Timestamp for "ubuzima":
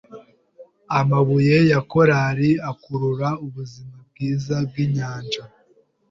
3.45-3.95